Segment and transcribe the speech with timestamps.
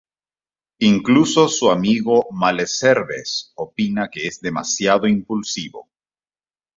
[0.79, 5.91] Incluso su amigo Malesherbes opina que es demasiado impulsivo.